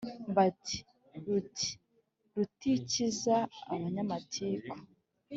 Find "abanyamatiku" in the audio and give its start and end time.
3.73-4.75